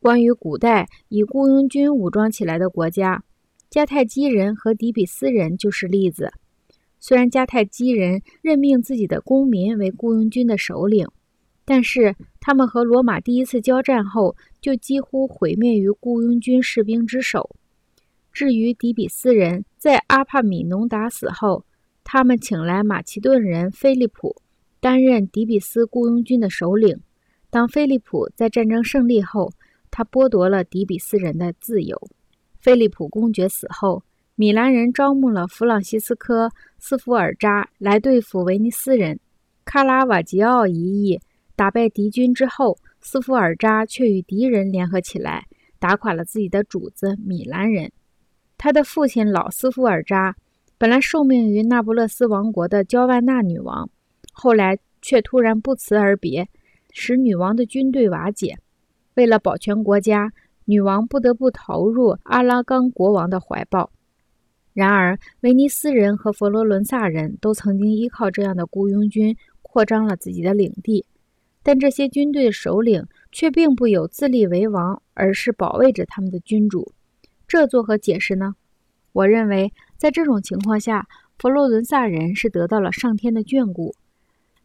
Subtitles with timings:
[0.00, 3.22] 关于古代以雇佣军武装起来的国家，
[3.70, 6.32] 迦太基人和底比斯人就是例子。
[6.98, 11.06] 虽然迦太基人任命自己的公民为雇佣军的首领，
[11.66, 17.50] 但是他们和罗马第一次交战后就几乎毁灭于雇佣军士兵之手。
[18.32, 21.64] 至于底比斯人，在阿帕米农达死后，
[22.04, 24.34] 他们请来马其顿人菲利普
[24.80, 27.00] 担任底比斯雇佣军的首领。
[27.50, 29.52] 当菲利普在战争胜利后，
[29.90, 32.00] 他剥夺了底比斯人的自由。
[32.58, 34.02] 菲利普公爵死后。
[34.36, 36.46] 米兰人招募了弗朗西斯科·
[36.78, 39.20] 斯福尔扎来对付威尼斯人。
[39.66, 41.20] 卡拉瓦吉奥一役
[41.54, 45.46] 打败敌军之后，斯福尔扎却与敌人联合起来，
[45.78, 47.92] 打垮了自己的主子米兰人。
[48.56, 50.34] 他的父亲老斯福尔扎
[50.78, 53.90] 本来受命于那不勒斯王国的焦万娜女王，
[54.32, 56.48] 后来却突然不辞而别，
[56.94, 58.56] 使女王的军队瓦解。
[59.20, 60.32] 为了保全国家，
[60.64, 63.90] 女王不得不投入阿拉冈国王的怀抱。
[64.72, 71.04] 然而，威尼斯人和佛罗伦萨人都曾经依靠这样的雇佣军扩张了自己的领地，
[71.62, 76.94] 但这些军队首领却并不有自立为王，而是保卫着他们的君主。
[77.46, 78.54] 这作何解释呢？
[79.12, 81.06] 我认为，在这种情况下，
[81.38, 83.94] 佛罗伦萨人是得到了上天的眷顾。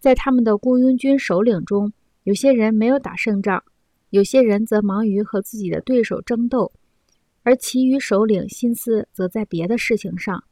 [0.00, 1.92] 在他们的雇佣军首领中，
[2.24, 3.62] 有些人没有打胜仗，
[4.10, 6.72] 有些人则忙于和自己的对手争斗。
[7.42, 10.44] 而其余首领心思则在别的事情上。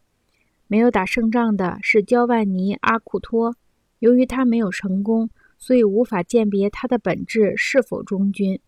[0.67, 3.55] 没有打胜仗的是焦万尼·阿库托，
[3.99, 8.59] 由于他没有成功，所以无法鉴别他的本质是否忠君。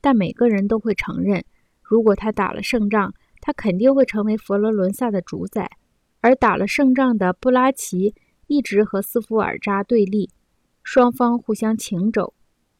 [0.00, 1.44] 但每个人都会承认，
[1.82, 5.70] 如果他打了胜仗，他肯定会成为佛罗伦萨的主宰。
[6.20, 8.14] 而打了胜仗的布拉奇
[8.46, 10.30] 一直和斯福尔扎对立，
[10.82, 12.34] 双方互相请肘。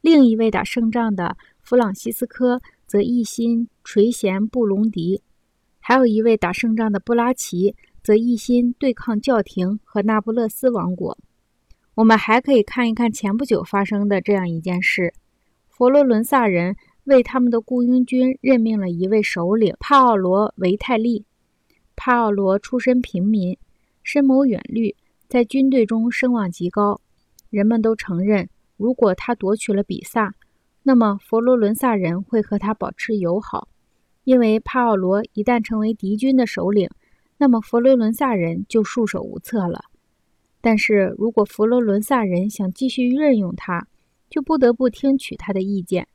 [0.05, 2.61] 另一位打胜仗的弗朗西斯科。
[2.87, 5.23] 则一心垂涎布隆迪，
[5.81, 11.17] 还有一位打胜仗的布拉奇，则一心对抗教廷和那不勒斯王国。
[11.95, 15.15] 我们还可以看一看前不久发生的这样一件事：
[15.67, 21.25] 佛罗伦萨人为他们的雇佣军任命了一位首领帕奥罗·维泰利。
[21.97, 23.57] 帕奥罗出身平民，
[24.03, 24.95] 深谋远虑，
[25.27, 27.01] 在军队中声望极高。
[27.49, 30.35] 人们都承认，如果他夺取了比萨。
[30.87, 33.69] 那么，佛罗伦萨人会和他保持友好，
[34.25, 36.91] 因为帕奥罗一旦成为敌军的首领，
[37.39, 39.85] 那么佛罗伦萨人就束手无策了。
[40.61, 43.87] 但是如果佛罗伦萨人想继续任用他，
[44.29, 46.07] 就不得不听取他的意见。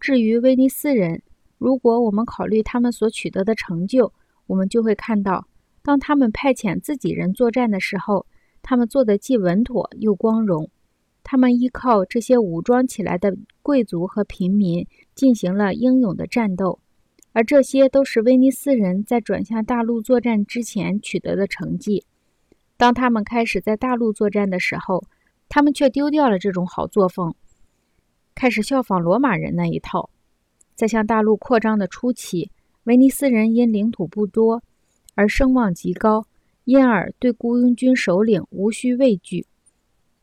[0.00, 1.22] 至于威尼斯人，
[1.58, 4.12] 如果我们考虑他们所取得的成就，
[4.46, 5.46] 我们就会看到，
[5.82, 8.26] 当他们派遣自己人作战的时候，
[8.60, 10.68] 他们做得既稳妥又光荣。
[11.30, 16.80] 他们依靠这些武装起来的贵族和平民进行了英勇的战斗，
[17.30, 22.04] 而这些都是威尼斯人在转向大陆作战之前取得的成绩。
[22.76, 25.04] 当他们开始在大陆作战的时候，
[25.48, 27.32] 他们却丢掉了这种好作风，
[28.34, 30.10] 开始效仿罗马人那一套。
[30.74, 32.50] 在向大陆扩张的初期，
[32.82, 34.64] 威尼斯人因领土不多
[35.14, 36.26] 而声望极高，
[36.64, 39.46] 因而对雇佣军首领无需畏惧。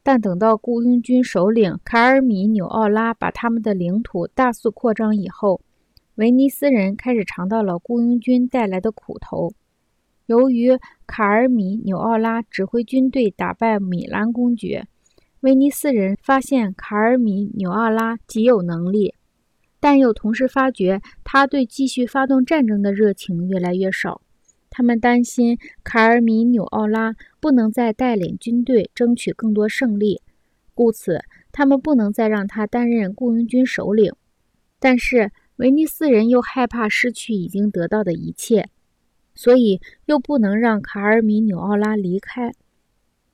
[0.08, 5.60] 但等到雇佣军首领卡尔米纽奥拉把他们的领土大肆扩张以后，
[6.16, 9.52] 威尼斯人开始尝到了雇佣军带来的苦头。
[10.28, 14.88] 由于卡尔米纽奥拉指挥军队打败米兰公爵，
[15.42, 19.14] 威尼斯人发现卡尔米纽奥拉极有能力，
[19.82, 24.22] 但又同时发觉他对继续发动战争的热情越来越少。
[24.78, 30.22] 他们担心卡尔米纽奥拉不能再带领军队争取更多胜利，
[30.76, 31.20] 故此
[31.52, 34.14] 他们不能再让他担任雇佣军首领。
[34.78, 38.70] 但是威尼斯人又害怕失去已经得到的一切，
[39.34, 42.52] 所以又不能让卡尔米纽奥拉离开。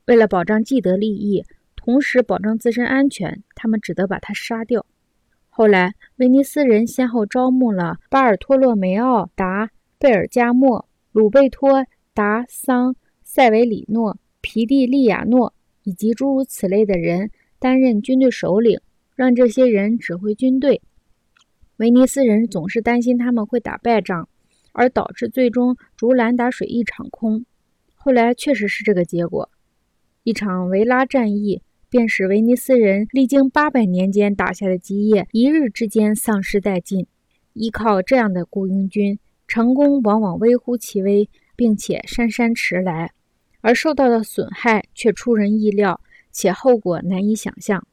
[0.05, 1.43] 为了保障既得利益，
[1.75, 4.85] 同时保证自身安全，他们只得把他杀掉。
[5.49, 9.67] 后来，威尼斯人先后招募了巴尔托洛梅奥·达·
[9.99, 10.87] 贝尔加莫。
[11.13, 11.81] 鲁贝托·
[12.15, 17.29] 达桑、塞维里诺、皮蒂利亚诺以及诸如此类的人
[17.59, 18.79] 担任军队首领，
[19.15, 20.81] 让这些人指挥军队。
[21.77, 24.27] 威尼斯人总是担心他们会打败仗，
[24.71, 27.45] 而导致最终竹篮打水一场空。
[27.93, 29.51] 后来确实是这个结果，
[30.23, 31.61] 一场维拉战役
[31.91, 37.05] 便使威尼斯人历经八百年间打下的基业一日之间丧失殆尽。
[37.53, 39.19] 依靠这样的雇佣军。
[39.53, 43.11] 成功往往微乎其微，并且姗姗迟来，
[43.61, 46.01] 而受到的损害却出人意料，
[46.31, 47.85] 且后果难以想象。